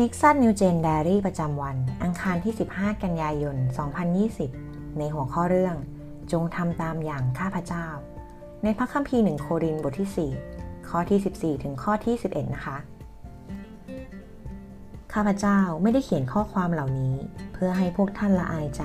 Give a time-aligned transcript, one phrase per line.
[0.00, 3.56] นิกซันนิวเจนไดอารี่ประจำวัน อังคารที่ 15 กันยายน
[4.26, 5.76] 2020 ในหัวข้อเรื่อง
[6.32, 7.86] จงทำตามอย่างข้าพเจ้า
[8.64, 12.76] ในพระคัมภีร์หนึ่งโครินบทที่ 4 ข้อที่ 14 ถึงข้อที่ 11 นะคะ
[15.12, 17.14] ข้าพเจ้าไม่ได้เขียนข้อความเหล่านี้
[17.52, 18.84] เพื่อให้พวกท่านละอายใจ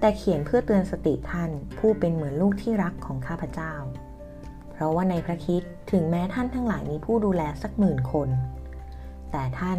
[0.00, 3.72] แต่เขียนเพื่อเตือนสติท่านผู้เป็นเหมือนลูกที่รักของข้าพเจ้า
[4.72, 8.28] เพราะว่าในพระคิดถึงแม้ท่านทั้งหลายมีผู้ดูแลสักหมื่นคน
[9.32, 9.74] แต่ท่า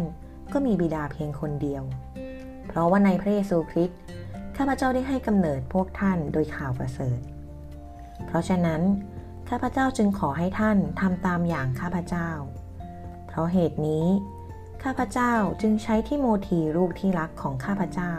[0.52, 1.82] ก็มีบิดาเพียงคนเดียว
[2.68, 3.98] เพราะว่าในพระเยซูคริสต์
[4.56, 7.18] ข้าพเจ้าได้ให้กำเนิดพวกท่านโดยข่าวประเสริฐ
[8.26, 8.82] เพราะฉะนั้น
[9.48, 12.28] ข้าพเจ้าจึงขอให้ท่านทำตามอย่างข้าพเจ้า
[13.26, 14.06] เพราะเหตุนี้
[14.84, 18.14] ข้าพเจ้าจึงใช้ที่โมทีลูกที่รักของข้าพเจ้า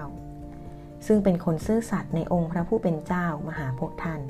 [1.07, 4.21] ซึ่งเป็นคนซื่อสัตย์ในองค์พระผู้เป็นเจ้ามาหาพวกท่าน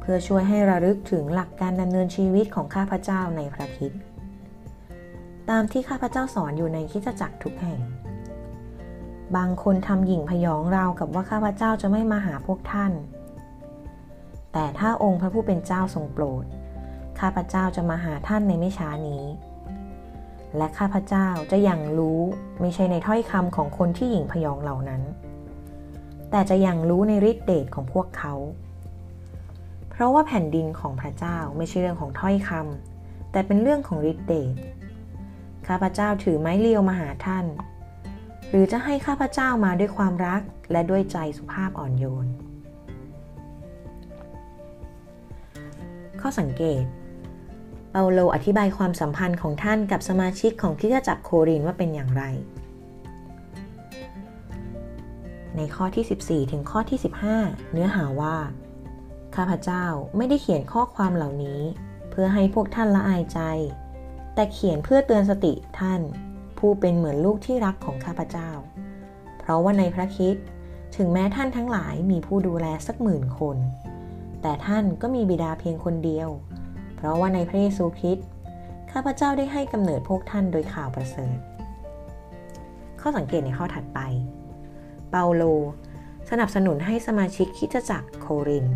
[0.00, 3.92] เพื่อช่วยให้ระลึกถึงหลักการดำเนินชีวิตของข้าพเจ้าในพระคิด
[5.50, 7.80] ตามที่ข้าพเจ้าสอนอยู่ในคิจจักรทุกแห่ง
[9.36, 12.92] บางคนทำหยิ่งพยองราวกับว่าข้าพเจ้าจะไม่มาหาพวกท่าน
[14.52, 16.44] แต่ถ้าองค์พระผู้เป็นเจ้าทรงโปรด
[17.20, 19.24] ข้าพเจ้าจะมาหาท่านในไม่ช้านี้
[20.56, 22.20] และข้าพเจ้าจะยังรู้
[22.60, 25.02] ไม่ใช่ในถ้อยคำของคนที่หยิ่งพยองเหล่านั้น
[26.30, 28.34] แต่จะยังรู้ในฤทธิเดชของพวกเขา
[29.90, 34.54] เพราะว่าแผ่นดินของพระเจ้าไม่ใช่เรื่องของถ้อยคำแต่เป็นเรื่องของฤทธิเดช
[35.68, 37.46] ข้าพเจ้าถือไม้เลียวมาหาท่าน
[38.50, 42.26] หรือจะให้ข้าพเจ้ามาด้วยความรักและด้วยใจสุภาพอ่อนโยน
[46.20, 46.84] ข้อสังเกต
[47.90, 52.24] เปาโลอธิบายความสัมพันธ์ของท่านกับสมาชิกของที่จะจักโครินว่าเป็นอย่างไร
[55.56, 56.98] ในข้อที่ 14 ถึงข้อที่
[57.36, 58.36] 15 เนื้อหาว่า
[59.36, 59.84] ข้าพเจ้า
[60.16, 61.60] ไม่ได้เขียนข้อความเหล่านี้
[62.10, 63.40] เพื่อให้พวกท่านละอายใจ
[64.34, 66.00] แต่เขียนเพื่อเตือนสติท่าน
[66.58, 68.50] ผู้เป็นเหมือนลูกที่รักของข้าพเจ้า
[69.38, 70.36] เพราะว่าในพระคิด
[70.96, 73.56] ถึงแม้ท่านทั้งหลายมีผู้ดูแลสักหมื่นคน
[74.42, 76.28] แต่ท่านก็มีบิดาเพียงคนเดียว
[76.96, 78.26] เพราะว่าในพระเยซูคริสต์
[78.92, 81.36] ข้าพเจ้าได้ให้กำเนิดพวกท่านโดยข่าวประเสริฐ
[83.00, 84.00] ข้อสังเกตในข้อถัดไป
[85.10, 85.42] เปาโล
[86.30, 88.66] สนับสนุนให้สมาชิกคิดจักรโคริน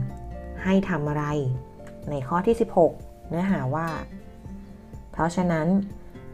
[0.65, 1.25] ให้ทำอะไร
[2.11, 2.57] ในข้อที่
[2.91, 3.89] 16 เนื้อหาว่า
[5.19, 5.69] เพราะฉะนั้น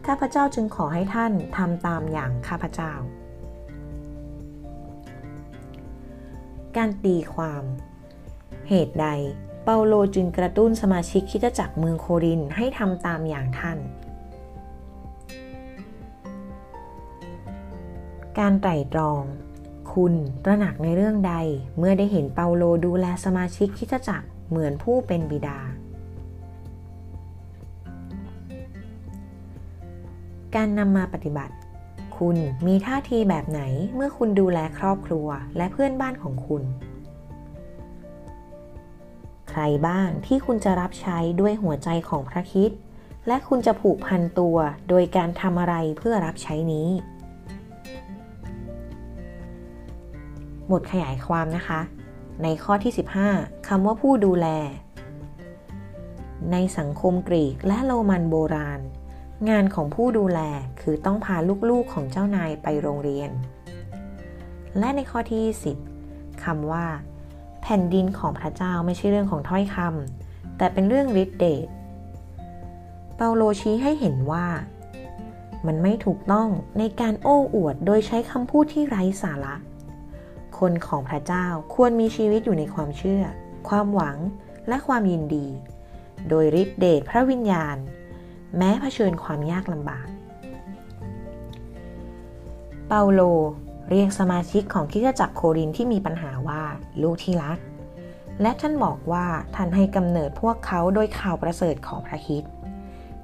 [0.06, 2.92] ข้าพเจ้าจึงขอให้ท่านทำตามอย่างข้าพเจ้า
[6.76, 7.64] การตีความ
[8.68, 9.06] เหตุใด
[9.64, 13.78] เปาโลจึงกระตุ้นสมาชิกคิดจักรเมืองโครินให้ทำตามอย่างท่าน
[18.38, 19.22] การไตร่ตรอง
[19.92, 20.14] คุณ
[20.44, 21.34] ตระหนักในเรื่องใด
[21.78, 25.60] เมื่อได้เห็นเปาโลดูแลสมาชิกคิดจักรเหมือนผู้เป็นบิดา
[30.56, 31.54] การนำมาปฏิบัติ
[32.18, 33.62] คุณมีท่าทีแบบไหน
[33.94, 35.26] เมื่อคุณดูแลครอบครัว
[35.56, 36.62] และเพื่อนบ้านของคุณ
[39.50, 42.70] ใครบ้างที่คุณจะรับใช้ด้วยหัวใจของพระคิด
[43.26, 44.56] และคุณจะผูกพันตัว
[44.88, 46.88] โดยการทำอะไรเพื่อรับใช้นี้
[50.70, 51.80] บทขยายความนะคะ
[52.42, 52.92] ในข้อที่
[53.30, 54.46] 15คำว่าผู้ดูแล
[56.52, 58.80] ในสังคมกรีกและโรมันโบราณ
[59.50, 60.40] งานของผู้ดูแล
[60.80, 61.36] คือต้องพา
[61.70, 63.30] ลูกๆของเจ้านายไปโรงเรียน
[64.78, 65.44] และในข้อที่
[65.94, 66.86] 10คำว่า
[67.62, 71.66] แผ่นดินของพระเจ้าไม่ใช่เรื่องของถ้อยคำแต่เป็นเรื่องฤทธิเดช
[73.16, 74.46] เปาโลชี้ให้เห็นว่า
[75.66, 79.54] มันไม่ถูกต้องในการโอ้อวดโดยใช้คำพูดที่ไร้สาระ
[80.58, 83.22] คนของพระเจ้าควรมีชีวิตอยู่ในความเชื่อ
[83.68, 84.16] ความหวัง
[84.68, 85.46] และความยินดี
[86.28, 87.76] โดยฤทธิเดชพระวิญญาณ
[88.58, 90.06] แม้เผชิญความยากลำบาก
[92.88, 93.20] เปาโล
[93.90, 96.62] เรียกสมาชิกของคิดจักรโครินที่มีปัญหาว่า
[97.02, 97.58] ลูกที่รัก
[98.42, 102.44] และท่านบอกว่าท่านให้กำเนิดพวกเขาโดยข่าวประเสริฐของพระคิด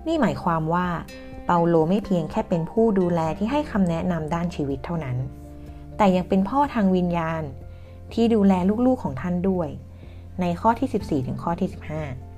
[0.06, 0.87] นี่หมายความว่า
[1.46, 5.16] เปาโลไม่เพียงแค่เป็นผู้ดูแลที่ให้คำแนะนำด้านชีวิตเท่านั้น
[5.96, 7.43] แต่ยังเป็นพ่อทางวิญญาณ
[8.12, 8.52] ที่ดูแล
[8.87, 9.69] ลูกๆของท่านด้วย
[10.40, 12.29] ในข้อที่ 14 ถึงข้อที่ 15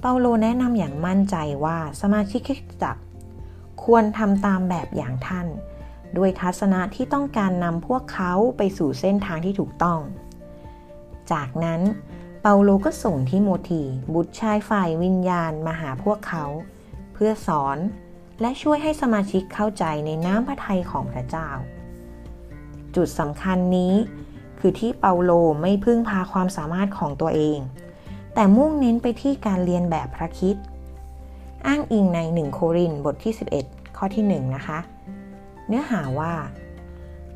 [0.00, 3.02] เปาโลแนะนำอย่างมั่นใจว่าสมาชิกคริสตจักร
[3.84, 5.46] ควรทำตามแบบอย่างท่าน
[6.16, 10.00] ด้วยทัศนะที่ต้องการนำพวกเขาไปสู่เส้นทางที่ถูกต้อง
[11.32, 11.80] จากนั้น
[12.42, 13.82] เปาโลก็ส่งทิโมธี
[14.14, 16.44] บุตรชายฝ่ายวิญญาณมาหาพวกเขา
[17.12, 17.78] เพื่อสอน
[18.40, 21.48] และช่วยให้สมาชิกเข้าใจในน้ำพระทัยของพระเจ้า
[22.96, 23.94] จุดสำคัญนี้
[24.58, 27.58] คือที่เปาโลไม่พึ่งพาความสามารถของตัวเอง
[28.40, 30.56] แต่มุ่งเน้นไปที่การเรียนแบบพระคิด
[31.66, 34.78] อ้างอิงใน 1 โครินบทที่ 11 ข้อที่ 1 นะคะ
[35.66, 36.32] เนื้อหาว่า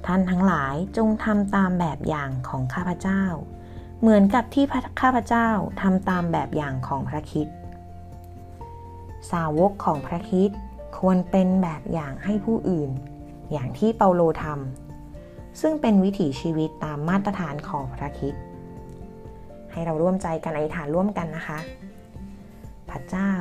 [0.06, 3.22] ท่านทั้งหลายจงทำตามแบบอย่างของข้าพเจ้า
[4.00, 4.64] เหมือนกับที่
[5.00, 5.48] ข้าพเจ้า
[5.80, 7.46] ทำตามแบบอย่างของพระคิด
[9.30, 10.50] สาวกของพระคิด
[10.98, 12.90] ควรเป็นแบบอย่างให้ผู้อื่น
[13.52, 18.36] อย่างที่เปาโลทำซึ่งเป็นวิถีชีวิตตามมาตรฐานของพระคิด
[19.72, 21.58] ให้เราร่วมใจกันอธิษฐานร่วมกันนะคะ
[22.90, 23.32] พระเจ้า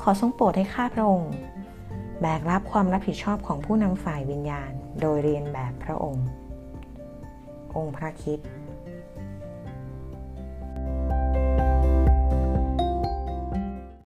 [0.00, 1.32] ขอทรงโปรดให้ข้าพระองค์
[2.20, 6.26] แบกรับความรับผิดชอบของผู้นำฝ่ายวิญญาณ โดยเรียนแบบพระองค์
[7.76, 8.38] องค์พระคิด